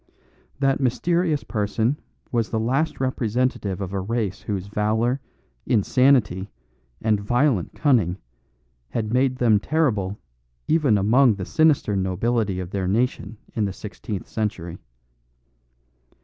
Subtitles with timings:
[0.57, 1.99] That mysterious person
[2.31, 5.21] was the last representative of a race whose valour,
[5.67, 6.49] insanity,
[7.03, 8.17] and violent cunning
[8.89, 10.17] had made them terrible
[10.67, 14.79] even among the sinister nobility of their nation in the sixteenth century.